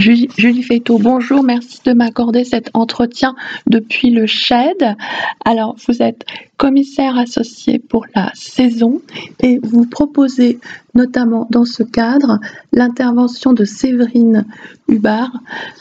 [0.00, 4.96] Julie, Julie bonjour, merci de m'accorder cet entretien depuis le SHED.
[5.44, 6.24] Alors, vous êtes
[6.56, 9.02] commissaire associé pour la saison
[9.40, 10.58] et vous proposez
[10.94, 12.40] notamment dans ce cadre
[12.72, 14.46] l'intervention de Séverine
[14.88, 15.32] Hubard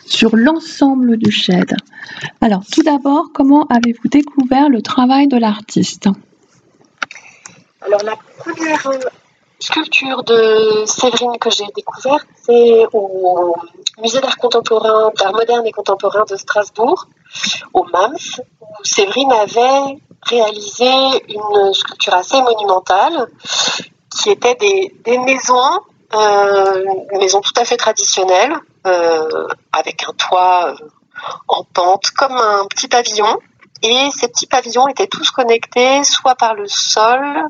[0.06, 1.78] sur l'ensemble du SHED.
[2.42, 6.10] Alors, tout d'abord, comment avez-vous découvert le travail de l'artiste?
[7.82, 8.86] Alors, la première
[9.60, 13.56] sculpture de Séverine que j'ai découverte, c'est au
[14.02, 17.08] Musée d'art contemporain, d'art moderne et contemporain de Strasbourg,
[17.74, 20.90] au MAMS, où Séverine avait réalisé
[21.28, 23.28] une sculpture assez monumentale,
[24.22, 25.80] qui était des, maisons,
[26.14, 26.86] euh,
[27.20, 28.56] maison tout à fait traditionnelle,
[28.88, 30.76] euh, avec un toit euh,
[31.50, 33.38] en pente, comme un petit pavillon.
[33.82, 37.46] Et ces petits pavillons étaient tous connectés soit par le sol,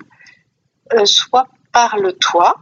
[1.05, 2.55] soit par le toit.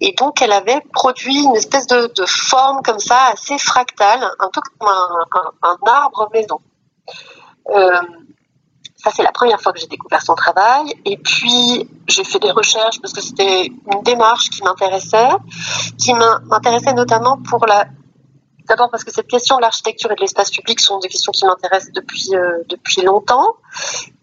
[0.00, 4.60] Et donc, elle avait produit une espèce de, forme comme ça, assez fractale, un peu
[4.78, 6.60] comme un, arbre maison.
[7.70, 8.00] Euh,
[8.96, 10.94] ça, c'est la première fois que j'ai découvert son travail.
[11.04, 15.30] Et puis, j'ai fait des recherches parce que c'était une démarche qui m'intéressait,
[15.98, 17.86] qui m'intéressait notamment pour la
[18.68, 21.46] D'abord parce que cette question de l'architecture et de l'espace public sont des questions qui
[21.46, 23.56] m'intéressent depuis, euh, depuis longtemps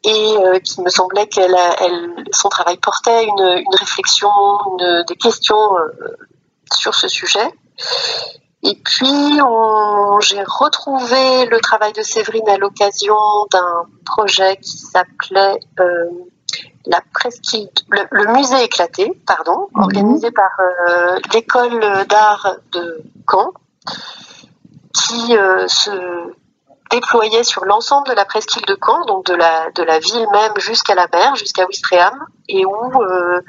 [0.03, 4.29] et euh, qui me semblait qu'elle elle, son travail portait une, une réflexion,
[4.77, 6.15] une, des questions euh,
[6.71, 7.47] sur ce sujet.
[8.61, 9.39] Et puis,
[10.21, 13.15] j'ai retrouvé le travail de Séverine à l'occasion
[13.51, 15.59] d'un projet qui s'appelait
[16.87, 19.83] la presqu'île, le, musée éclaté, pardon, mhm.
[19.83, 20.49] organisé par
[21.31, 23.51] l'école d'art de Caen
[24.95, 25.91] qui euh, se
[26.91, 31.07] déployait sur l'ensemble de la presqu'île de Caen, donc de la, ville même jusqu'à la
[31.11, 33.41] mer, jusqu'à Ouistreham, et où euh,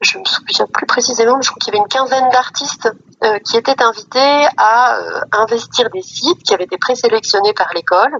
[0.00, 2.90] je me souviens plus précisément, mais je crois qu'il y avait une quinzaine d'artistes
[3.24, 5.00] euh, qui étaient invités à
[5.32, 8.18] investir des sites qui avaient été présélectionnés par l'école.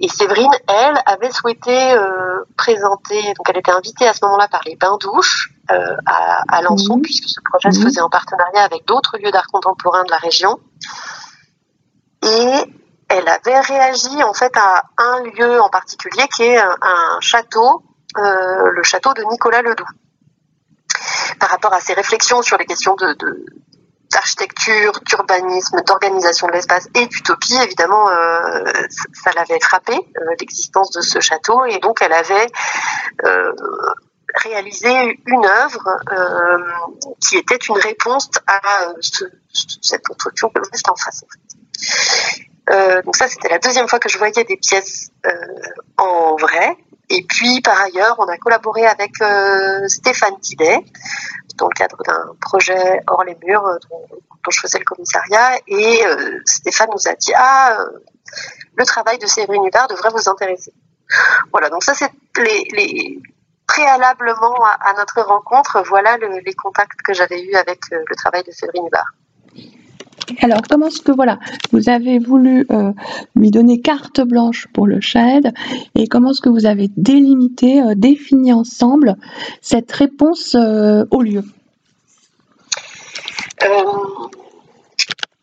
[0.00, 1.96] Et Séverine, elle, avait souhaité
[2.56, 7.28] présenter, donc elle était invitée à ce moment-là par les bains-douches à, à Lançon, puisque
[7.28, 10.58] ce projet se faisait en partenariat avec d'autres lieux d'art contemporain de la région.
[12.22, 12.76] Et
[13.08, 17.82] elle avait réagi en fait à un lieu en particulier qui est un, château,
[18.18, 19.86] euh, le château de Nicolas Ledoux.
[21.38, 23.16] Par rapport à ses réflexions sur les questions de,
[24.10, 28.64] d'architecture, d'urbanisme, d'organisation de l'espace et d'utopie, évidemment, euh,
[29.12, 32.46] ça l'avait frappé, euh, l'existence de ce château, et donc elle avait
[34.42, 35.98] réalisé une œuvre
[37.20, 38.60] qui était une réponse à
[39.82, 41.24] cette construction que juste en face.
[42.70, 45.30] Euh, donc ça, c'était la deuxième fois que je voyais des pièces euh,
[45.98, 46.76] en vrai.
[47.08, 50.80] Et puis, par ailleurs, on a collaboré avec euh, Stéphane Tidet
[51.56, 55.58] dans le cadre d'un projet hors les murs dont, je faisais le commissariat.
[55.68, 56.02] Et
[56.44, 57.78] Stéphane nous a dit ah,
[58.74, 60.72] le travail de Séverine Hubert devrait vous intéresser.
[61.52, 61.68] Voilà.
[61.70, 63.20] Donc ça, c'est les,
[63.76, 65.82] préalablement à, notre rencontre.
[65.86, 69.12] Voilà les contacts que j'avais eus avec le travail de Séverine Hubert.
[70.42, 71.38] Alors, comment est-ce que voilà,
[71.72, 72.92] vous avez voulu euh,
[73.36, 75.52] lui donner carte blanche pour le SHED
[75.94, 79.16] et comment est-ce que vous avez délimité, euh, défini ensemble
[79.60, 81.44] cette réponse euh, au lieu?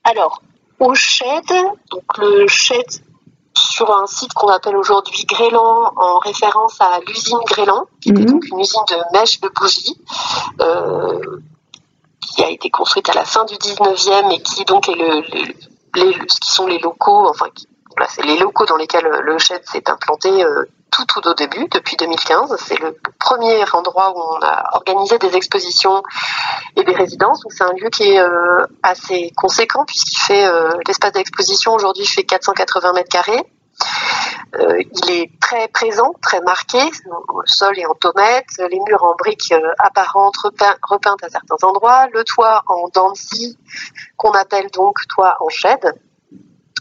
[0.03, 0.43] Alors,
[0.79, 1.49] au SHED,
[1.91, 3.03] donc le SHED
[3.73, 8.31] sur un site qu'on appelle aujourd'hui Grélan, en référence à l'usine Grélan, qui était mhm.
[8.31, 9.97] donc une usine de mèches de bougies
[12.35, 15.21] qui a été construite à la fin du 19e et qui donc est le,
[15.95, 17.45] les, qui sont les locaux, enfin,
[18.09, 21.95] c'est les locaux dans lesquels le chef s'est implanté euh, tout, tout au début, depuis
[21.95, 22.55] 2015.
[22.57, 26.01] C'est le premier endroit où on a organisé des expositions
[26.75, 27.41] et des résidences.
[27.41, 32.05] Donc c'est un lieu qui est euh, assez conséquent puisqu'il fait euh, l'espace d'exposition aujourd'hui
[32.05, 33.43] fait 480 mètres carrés.
[34.59, 36.79] Euh, il est très présent, très marqué.
[36.79, 40.35] Le sol est en tomate, les murs en briques euh, apparentes,
[40.83, 43.13] repeintes à certains endroits, le toit en dents
[44.17, 45.79] qu'on appelle donc toit en shed,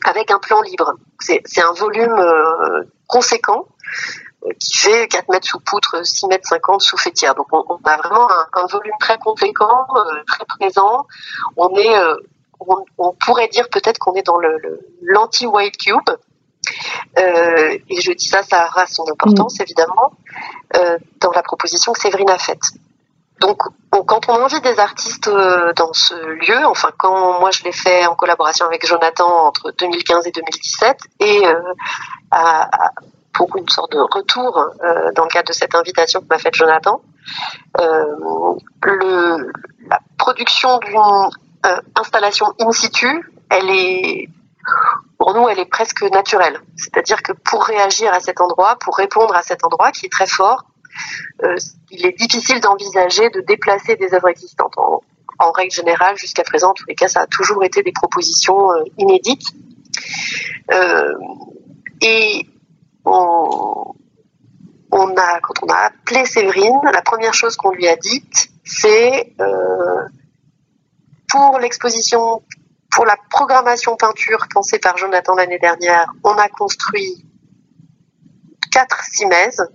[0.05, 0.95] avec un plan libre.
[1.19, 3.67] C'est un volume euh, conséquent
[4.59, 7.35] qui fait 4 mètres sous poutre, 6 mètres 50 sous fêtière.
[7.35, 9.87] Donc on, a vraiment un, volume très conséquent,
[10.27, 11.07] très présent.
[11.57, 11.97] On est,
[12.99, 14.39] on, pourrait dire peut-être qu'on est dans
[15.01, 16.11] l'anti-white cube,
[17.19, 19.63] euh, et je dis ça, ça aura son importance mm.
[19.63, 20.13] évidemment
[20.77, 22.63] euh, dans la proposition que Séverine a faite.
[23.41, 23.59] Donc,
[23.91, 28.07] quand on invite des artistes euh, dans ce lieu, enfin quand moi je l'ai fait
[28.07, 31.43] en collaboration avec Jonathan entre 2015 et 2017, et
[33.33, 34.53] pour une sorte de retour
[35.17, 37.01] dans le cadre de cette invitation que m'a faite Jonathan,
[37.79, 39.53] le,
[39.89, 44.29] la production d'une installation in situ, elle est
[45.19, 46.61] pour nous, elle est presque naturelle.
[46.77, 50.27] C'est-à-dire que pour réagir à cet endroit, pour répondre à cet endroit qui est très
[50.27, 50.65] fort,
[51.45, 51.57] euh,
[51.91, 54.75] il est difficile d'envisager de déplacer des œuvres existantes.
[54.77, 55.01] En,
[55.53, 58.85] règle générale, jusqu'à présent, en tous les cas, ça a toujours été des propositions euh,
[58.99, 59.49] inédites.
[60.71, 61.15] Euh,
[62.01, 62.47] et
[63.05, 63.95] on,
[65.17, 69.35] a, quand on a appelé Séverine, la première chose qu'on lui a dite, c'est
[71.29, 72.43] pour l'exposition
[72.93, 77.27] pour la programmation peinture pensée par Jonathan l'année dernière, on a construit
[78.71, 79.67] quatre simèses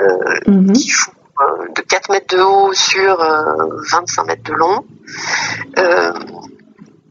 [0.00, 0.72] euh, mhm.
[0.72, 3.16] qui font euh, de 4 mètres de haut sur
[3.90, 4.86] 25 euh, mètres de long.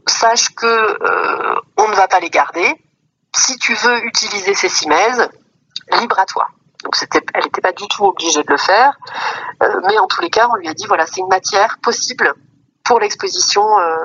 [0.08, 0.98] sache que
[1.78, 2.68] on ne va pas les garder.
[3.36, 5.30] Si tu veux utiliser ces simèses,
[6.00, 6.48] libre à toi.
[6.84, 6.96] Donc
[7.34, 8.98] elle n'était pas du tout obligée de le faire,
[9.88, 12.34] mais en tous les cas, on lui a dit voilà, c'est une matière possible
[12.84, 13.96] pour l'exposition euh,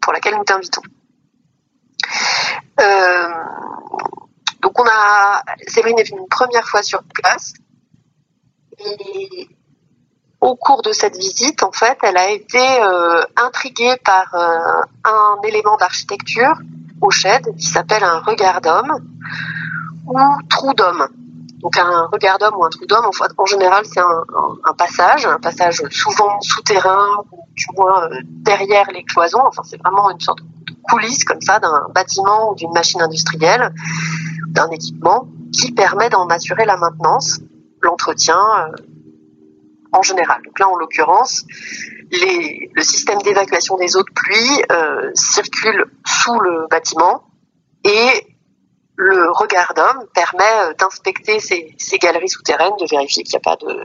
[0.00, 0.82] pour laquelle nous t'invitons.
[2.80, 3.28] Euh,
[4.60, 7.54] donc on a Séverine est venue une première fois sur place
[8.78, 9.48] et
[10.40, 15.78] au cours de cette visite, en fait, elle a été euh, intriguée par un élément
[15.78, 16.58] d'architecture
[17.00, 18.92] au shed qui s'appelle un regard d'homme
[20.06, 20.18] ou
[20.50, 21.08] trou d'homme.
[21.64, 23.06] Donc un regard d'homme ou un trou d'homme,
[23.38, 29.02] en, général, c'est un, passage, un passage souvent souterrain ou du moins euh, derrière les
[29.02, 29.40] cloisons.
[29.42, 33.72] Enfin, c'est vraiment une sorte de coulisse comme ça d'un bâtiment ou d'une machine industrielle,
[34.48, 37.40] d'un équipement qui permet d'en assurer la maintenance,
[37.80, 38.76] l'entretien euh,
[39.92, 40.42] en général.
[40.44, 41.46] Donc là, en l'occurrence,
[42.12, 47.24] le système d'évacuation des eaux de pluie euh, circule sous le bâtiment
[47.84, 48.33] et
[48.96, 53.56] le regard d'homme permet euh, d'inspecter ces, galeries souterraines, de vérifier qu'il n'y a pas
[53.56, 53.84] de,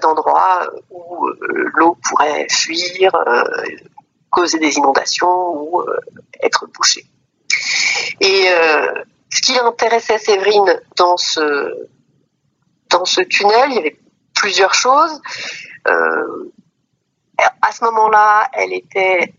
[0.00, 3.10] d'endroit euh, où euh, l'eau pourrait fuir,
[4.30, 5.82] causer des inondations ou
[6.42, 7.06] être bouchée.
[8.20, 8.48] Et
[9.30, 11.86] ce qui intéressait Séverine dans ce
[13.28, 13.96] tunnel, il y avait
[14.34, 15.20] plusieurs choses.
[15.86, 19.32] à ce moment-là, elle était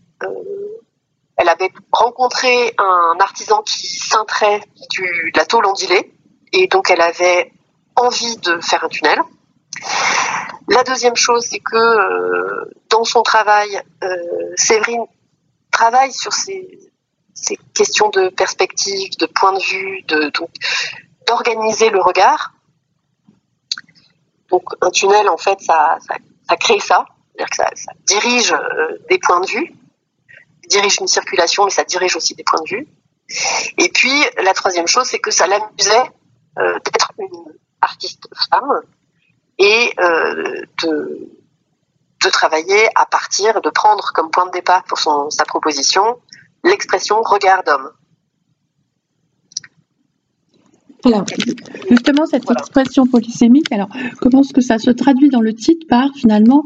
[1.36, 4.60] elle avait rencontré un artisan qui cintrait
[4.98, 6.12] de la tôle ondulée
[6.52, 7.52] et donc elle avait
[7.94, 9.20] envie de faire un tunnel.
[10.68, 14.08] La deuxième chose, c'est que euh, dans son travail, euh,
[14.56, 15.04] Séverine
[15.70, 16.80] travaille sur ces,
[17.74, 20.04] questions de perspective, de point de vue,
[21.26, 22.54] d'organiser le regard.
[24.48, 25.98] Donc un tunnel, en fait, ça,
[26.58, 27.04] crée ça,
[27.34, 29.74] c'est-à-dire que ça, ça dirige euh, des points de vue
[30.68, 32.88] dirige une circulation, mais ça dirige aussi des points de vue.
[33.78, 36.10] Et puis, la troisième chose, c'est que ça l'amusait
[36.58, 38.82] euh, d'être une artiste femme
[39.58, 41.28] et euh, de,
[42.24, 46.18] de travailler à partir, de prendre comme point de départ pour son, sa proposition
[46.64, 47.90] l'expression regard d'homme.
[51.04, 51.24] Alors,
[51.88, 53.88] justement, cette expression polysémique, alors,
[54.20, 56.64] comment est-ce que ça se traduit dans le titre par finalement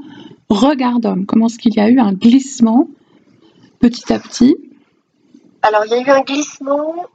[0.49, 2.89] regard d'homme Comment est-ce qu'il y a eu un glissement
[3.81, 4.57] petit à petit
[5.63, 7.07] Alors, il y a eu un glissement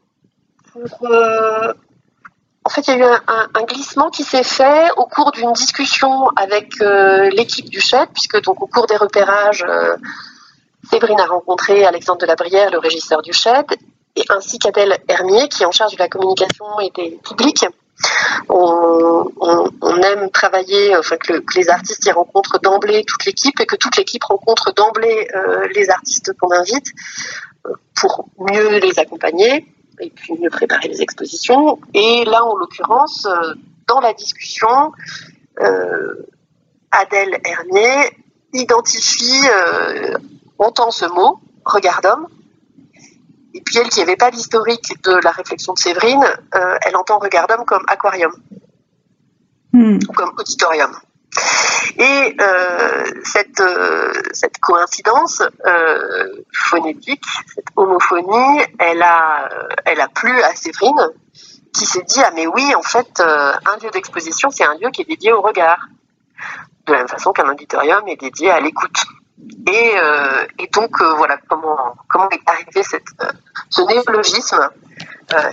[0.75, 1.73] euh,
[2.65, 6.27] En fait, il y a eu un, glissement qui s'est fait au cours d'une discussion
[6.35, 9.95] avec euh, l'équipe du chef, puisque donc au cours des repérages, euh,
[10.89, 12.35] Séverine a rencontré Alexandre de la
[12.69, 13.65] le régisseur du chef,
[14.15, 17.65] et ainsi qu'Adèle Hermier, qui est en charge de la communication et des publics.
[18.49, 23.97] On, aime travailler, enfin que, les artistes y rencontrent d'emblée toute l'équipe et que toute
[23.97, 26.87] l'équipe rencontre d'emblée euh, les artistes qu'on invite
[27.65, 29.65] euh, pour mieux les accompagner
[30.01, 31.79] et puis mieux préparer les expositions.
[31.93, 33.53] Et là, en l'occurrence, euh,
[33.87, 34.91] dans la discussion,
[36.91, 38.11] Adèle Hermier
[38.51, 39.47] identifie,
[40.57, 42.27] entend ce mot, regard d'homme,
[43.55, 47.19] et puis elle, qui n'avait pas l'historique de la réflexion de Séverine, euh, elle entend
[47.19, 48.33] Regardum comme aquarium,
[49.71, 49.99] hmm.
[50.13, 50.91] comme auditorium.
[51.97, 55.41] Et euh, cette, euh, cette coïncidence
[56.51, 59.49] phonétique, cette homophonie, elle a,
[59.85, 61.09] elle a plu à Séverine,
[61.73, 65.01] qui s'est dit ah mais oui en fait un lieu d'exposition c'est un lieu qui
[65.01, 65.79] est dédié au regard,
[66.85, 69.05] de la même façon qu'un auditorium est dédié à l'écoute.
[69.67, 73.31] Et, euh, et donc euh, voilà comment comment est arrivé cette, euh,
[73.69, 74.69] ce néologisme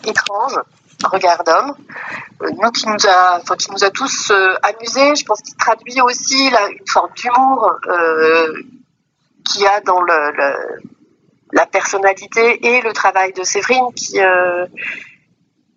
[0.04, 0.58] étrange,
[1.04, 1.74] regard d'homme,
[2.40, 4.32] nous qui nous a enfin, qui nous a tous
[4.62, 5.16] amusés.
[5.16, 7.72] Je pense qu'il traduit aussi une forme d'humour
[9.44, 10.32] qu'il y a dans le,
[11.52, 14.18] la personnalité et le travail de Séverine qui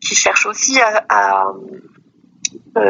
[0.01, 1.47] qui cherche aussi à, à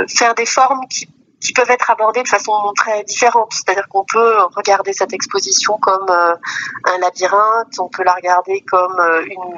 [0.07, 1.07] faire des formes qui
[1.45, 3.51] qui peuvent être abordées de façon très différente.
[3.51, 9.55] C'est-à-dire qu'on peut regarder cette exposition comme un labyrinthe, on peut la regarder comme une,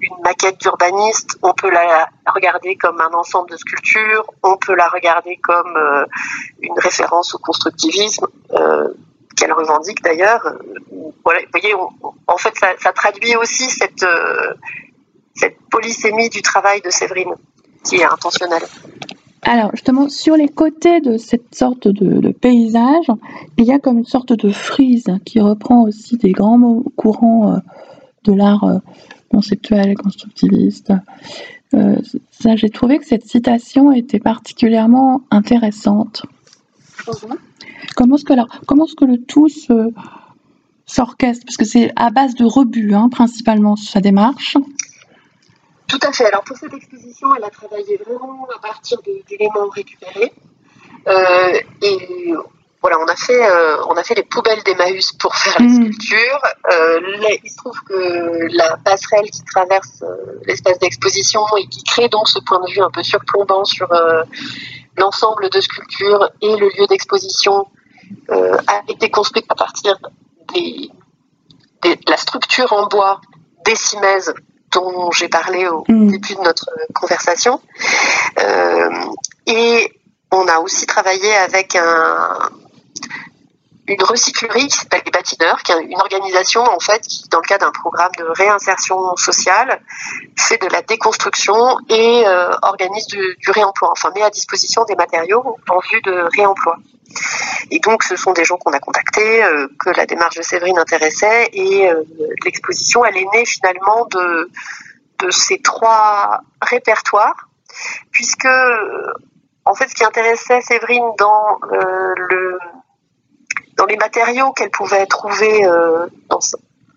[0.00, 4.88] une maquette d'urbaniste, on peut la regarder comme un ensemble de sculptures, on peut la
[4.88, 5.78] regarder comme
[6.60, 8.26] une référence au constructivisme
[9.38, 10.42] qu'elle revendique d'ailleurs.
[10.90, 11.74] Vous voyez,
[12.26, 14.54] en fait, ça, traduit aussi cette, euh,
[15.34, 17.34] cette polysémie du travail de Séverine,
[17.84, 18.64] qui est intentionnelle.
[19.50, 23.06] Alors, justement, sur les côtés de cette sorte de, paysage,
[23.56, 27.58] il y a comme une sorte de frise qui reprend aussi des grands courants euh,
[28.24, 28.76] de l'art euh,
[29.30, 30.92] conceptuel et constructiviste.
[31.72, 36.26] ça, j'ai trouvé que cette citation était particulièrement intéressante.
[37.96, 39.48] Comment est-ce que, le tout
[40.84, 41.46] s'orchestre?
[41.46, 44.58] Parce que c'est à base de rebut, hein, principalement, sa démarche.
[45.88, 46.26] Tout à fait.
[46.26, 50.32] Alors pour cette exposition, elle a travaillé vraiment à partir d'éléments récupérés.
[51.08, 52.32] Euh, et
[52.82, 55.74] voilà, on a fait, euh, on a fait les poubelles d'Emmaüs pour faire la mm.
[55.74, 56.42] sculpture.
[56.70, 57.00] Euh,
[57.42, 60.04] il se trouve que la passerelle qui traverse
[60.44, 63.88] l'espace d'exposition et qui crée donc ce point de vue un peu surplombant sur
[64.98, 67.66] l'ensemble de sculptures et le lieu d'exposition
[68.30, 69.96] a été construite à partir
[70.54, 73.20] de la structure en bois
[73.64, 74.34] des cimaises
[74.72, 76.10] dont j'ai parlé au mm.
[76.10, 77.60] début de notre conversation.
[78.38, 78.90] Euh,
[79.46, 79.92] et
[80.30, 82.50] on a aussi travaillé avec un,
[83.88, 87.46] une recyclerie qui s'appelle les Bâtineurs, qui est une organisation en fait qui, dans le
[87.46, 89.80] cadre d'un programme de réinsertion sociale,
[90.36, 95.56] fait de la déconstruction et euh, organise du, réemploi, enfin met à disposition des matériaux
[95.68, 96.76] en vue de réemploi.
[97.70, 100.78] Et donc ce sont des gens qu'on a contactés, euh, que la démarche de Séverine
[100.78, 102.02] intéressait, et euh,
[102.44, 104.50] l'exposition elle est née finalement de,
[105.30, 107.48] ces trois répertoires,
[108.12, 108.48] puisque
[109.64, 111.58] en fait ce qui intéressait Séverine dans
[113.78, 116.06] dans les matériaux qu'elle pouvait trouver euh,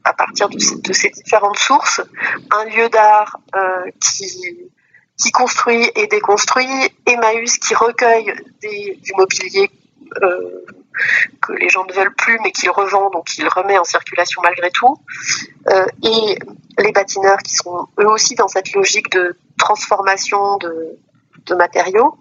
[0.04, 2.02] à partir de, ces différentes sources,
[2.50, 4.72] un lieu d'art euh, qui,
[5.16, 6.68] qui construit et déconstruit,
[7.06, 9.70] Emmaüs qui recueille du mobilier
[10.22, 10.66] euh,
[11.42, 14.70] que les gens ne veulent plus mais qu'il revend, donc il remet en circulation malgré
[14.72, 14.98] tout,
[16.04, 16.38] et
[16.78, 22.18] les bâtineurs qui sont eux aussi dans cette logique de transformation de, matériaux.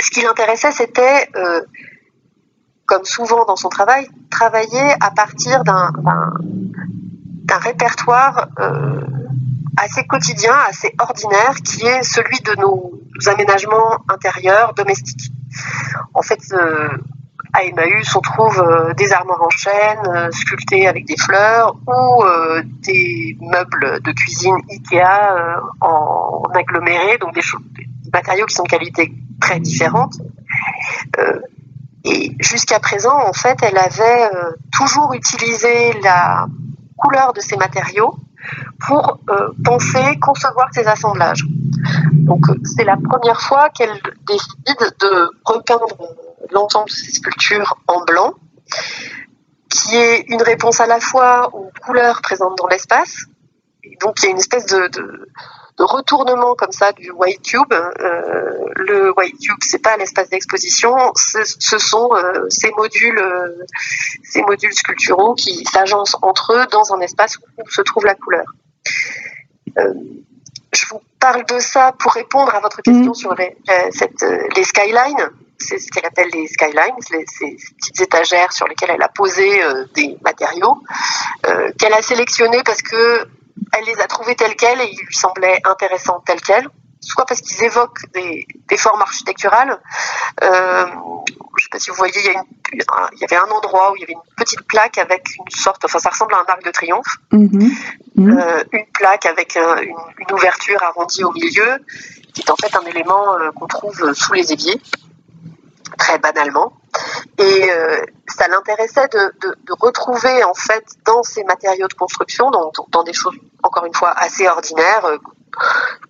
[0.00, 1.28] Ce qui l'intéressait, c'était
[2.86, 5.90] comme souvent dans son travail, travailler à partir d'un
[7.58, 9.00] répertoire euh,
[9.76, 15.32] assez quotidien, assez ordinaire, qui est celui de nos aménagements intérieurs domestiques.
[16.14, 16.88] En fait, euh,
[17.52, 22.24] à Emmaüs, on trouve euh, des armoires en chêne sculptées avec des fleurs ou
[22.82, 27.42] des meubles de cuisine Ikea en, aggloméré, donc des,
[28.12, 30.14] matériaux qui sont de qualité très différente.
[32.04, 36.46] Et jusqu'à présent, en fait, elle avait euh, toujours utilisé la
[36.96, 38.14] couleur de ces matériaux
[38.78, 41.44] pour euh, penser, concevoir ses assemblages.
[42.76, 45.86] C'est la première fois qu'elle décide de repeindre
[46.50, 48.34] l'ensemble de ses sculptures en blanc,
[49.68, 53.26] qui est une réponse à la fois aux couleurs présentes dans l'espace.
[54.00, 54.88] Donc il y a une espèce de,
[55.78, 57.72] retournement comme ça du white cube.
[57.72, 62.70] Euh, le white cube, c'est pas l'espace d'exposition, ce sont euh, euh, ces
[64.42, 68.44] modules sculpturaux qui s'agencent entre eux dans un espace où se trouve la couleur.
[70.74, 73.14] Je vous parle de ça pour répondre à votre question mm.
[73.14, 73.56] sur les,
[73.90, 74.24] cette,
[74.56, 75.30] les skylines.
[75.58, 79.60] C'est ce qu'elle appelle les skylines, ces petites étagères sur lesquelles elle a posé
[79.94, 80.78] des matériaux
[81.78, 83.26] qu'elle a sélectionnés parce que
[83.72, 86.68] elle les a trouvés telles quelles et ils lui semblaient intéressants telles quelles
[87.04, 89.78] soit parce qu'ils évoquent des, formes architecturales.
[91.74, 92.14] Euh, pas si vous voyez,
[92.72, 92.78] il
[93.20, 95.98] y, avait un endroit où il y avait une petite plaque avec une sorte, enfin
[95.98, 97.70] ça ressemble à un arc de triomphe, mm-hmm.
[98.18, 98.40] Mm-hmm.
[98.40, 101.78] Euh, une plaque avec euh, une, ouverture arrondie au milieu,
[102.32, 104.80] qui est en fait un élément qu'on trouve sous les éviers,
[105.98, 106.72] très banalement.
[107.38, 107.96] Et euh,
[108.28, 109.32] ça l'intéressait de,
[109.80, 114.10] retrouver en fait dans ces matériaux de construction, dans, dans des choses encore une fois
[114.10, 115.18] assez ordinaires, euh,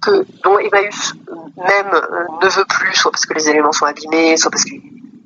[0.00, 1.14] que dont Emmaüs
[1.56, 4.64] même euh, ne veut plus, soit parce que les éléments sont abîmés, soit parce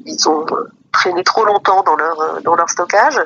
[0.09, 0.47] qu'ils ont
[0.93, 3.21] traîné trop longtemps dans leur dans leur stockage.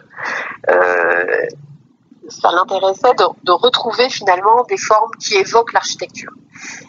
[2.29, 6.33] ça l'intéressait de, retrouver finalement des formes qui évoquent l'architecture.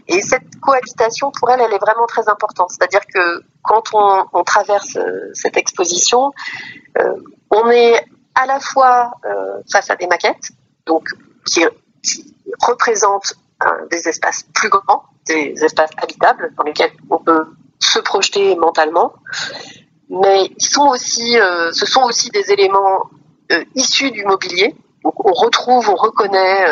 [0.08, 2.72] Et cette cohabitation, pour elle, elle est vraiment très importante.
[2.72, 6.34] C'est-à-dire que quand on, traverse euh, cette exposition,
[7.00, 7.16] euh,
[7.50, 10.52] on est à la fois euh, face à des maquettes,
[10.86, 11.08] donc
[11.46, 11.66] qui,
[12.62, 13.36] représentent
[13.90, 17.46] des espaces plus grands, des espaces habitables dans lesquels on peut
[17.80, 19.14] se projeter mentalement.
[20.10, 21.38] Mais ils sont aussi,
[21.72, 23.10] ce sont aussi des éléments
[23.75, 24.75] issus du mobilier.
[25.03, 26.65] Donc on retrouve, on reconnaît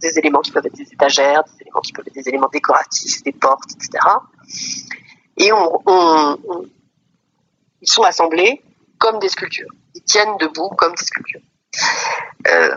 [0.00, 3.22] des éléments qui peuvent être des étagères, des éléments qui peuvent être des éléments décoratifs,
[3.22, 4.04] des portes, etc.
[5.36, 6.38] Et on,
[7.80, 8.62] ils sont assemblés
[8.98, 9.70] comme des sculptures.
[9.94, 11.40] Ils tiennent debout comme des sculptures.
[12.48, 12.76] Euh,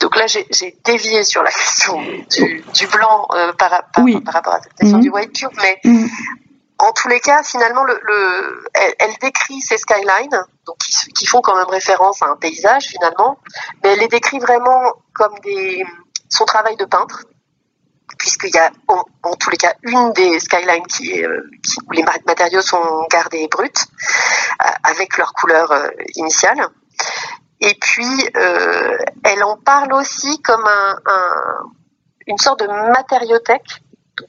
[0.00, 4.98] donc là, j'ai dévié sur la question du, blanc euh, par, rapport à cette question
[4.98, 5.14] du mhm.
[5.14, 6.08] white cube, mais mhm.
[6.78, 11.68] En tous les cas, finalement, le, elle, décrit ces skylines, donc qui, font quand même
[11.68, 13.38] référence à un paysage finalement,
[13.82, 15.84] mais elle les décrit vraiment comme des
[16.28, 17.24] son travail de peintre,
[18.18, 21.42] puisqu'il y a en, tous les cas une des skylines qui, euh,
[21.86, 23.68] où les matériaux sont gardés bruts,
[24.64, 26.68] euh, avec leur couleur euh, initiale.
[27.60, 28.28] Et puis,
[29.22, 30.96] elle en parle aussi comme un,
[32.26, 33.80] une sorte de matériothèque,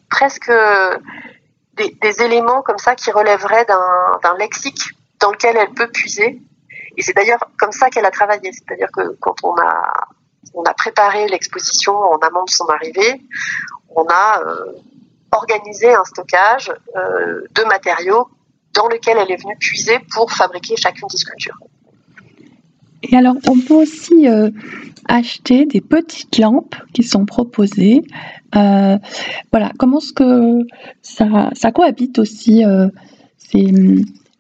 [0.09, 0.51] presque
[1.77, 6.41] des, des, éléments comme ça qui relèveraient d'un lexique dans lequel elle peut puiser.
[6.97, 8.51] Et c'est d'ailleurs comme ça qu'elle a travaillé.
[8.51, 10.07] C'est-à-dire que quand on a
[10.55, 13.21] on a préparé l'exposition en amont de son arrivée.
[13.89, 14.73] On a euh,
[15.31, 18.29] organisé un stockage euh, de matériaux
[18.73, 21.57] dans lequel elle est venue puiser pour fabriquer chacune des sculptures.
[23.09, 24.49] Et alors, on peut aussi euh,
[25.07, 28.03] acheter des petites lampes qui sont proposées.
[28.53, 30.65] voilà, comment est-ce que
[31.01, 32.63] ça, ça, cohabite aussi
[33.37, 33.73] ces,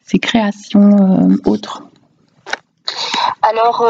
[0.03, 1.83] ces, créations autres?
[3.41, 3.83] Alors,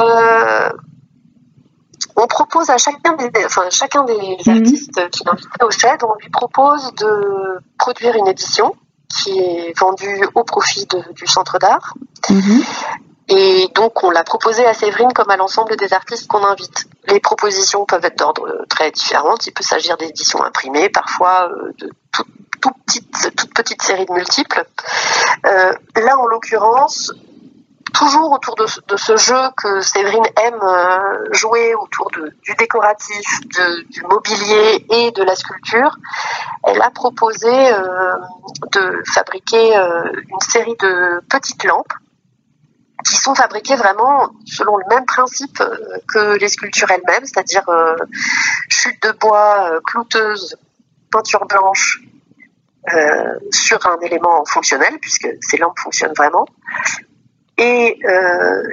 [2.16, 4.58] on propose à chacun des, enfin, chacun des mhm.
[4.58, 8.74] artistes qui est invité au CHED, on lui propose de produire une édition
[9.10, 11.94] qui est vendue au profit du centre d'art.
[12.30, 12.64] Mhm.
[13.28, 16.86] Et donc, on l'a proposé à Séverine comme à l'ensemble des artistes qu'on invite.
[17.08, 19.36] Les propositions peuvent être d'ordre très différent.
[19.46, 24.64] Il peut s'agir d'éditions imprimées, parfois euh, de toutes petites, toute petites séries de multiples.
[25.48, 27.12] Euh, là, en l'occurrence,
[27.96, 28.66] toujours autour de,
[28.98, 33.26] ce jeu que Séverine aime euh, jouer autour du décoratif,
[33.90, 35.96] du mobilier et de la sculpture,
[36.64, 38.16] elle a proposé euh,
[38.74, 41.94] de fabriquer euh, une série de petites lampes
[43.04, 45.62] qui sont fabriquées vraiment selon le même principe
[46.08, 47.66] que les sculptures elles-mêmes, c'est-à-dire
[48.70, 50.56] chute de bois, clouteuse,
[51.12, 52.02] peinture blanche,
[53.52, 56.46] sur un élément fonctionnel, puisque ces lampes fonctionnent vraiment,
[57.58, 58.64] et euh,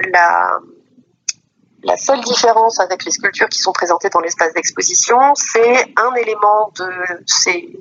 [1.83, 6.71] la seule différence avec les sculptures qui sont présentées dans l'espace d'exposition, c'est un élément
[6.77, 6.89] de
[7.25, 7.79] ces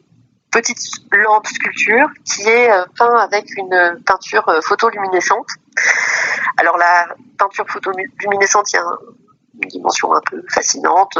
[0.52, 0.78] petites
[1.10, 5.48] lampes sculptures qui est euh, peint avec une peinture euh, photoluminescente.
[6.58, 8.84] Alors la peinture photoluminescente, il y a
[9.62, 11.18] une dimension un peu fascinante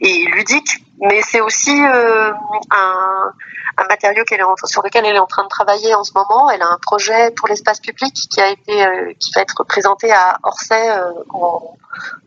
[0.00, 3.32] et ludique, mais c'est aussi un,
[3.88, 4.24] matériau
[4.64, 6.50] sur lequel elle est en train de travailler en ce moment.
[6.50, 11.12] Elle a un projet pour l'espace public qui euh, va être présenté à Orsay euh,
[11.30, 11.76] en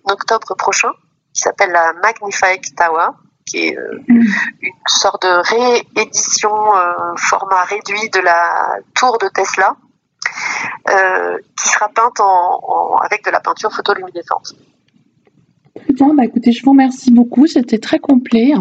[0.05, 0.91] octobre prochain,
[1.33, 3.09] qui s'appelle la Magnified Tower,
[3.51, 6.51] qui est euh, une sorte de réédition
[7.17, 9.75] format réduit de la tour de Tesla,
[11.57, 12.21] qui sera peinte
[13.03, 14.55] avec de la peinture photoluminescente.
[15.89, 18.53] Bien, bah écoutez, je vous remercie beaucoup, c'était très complet.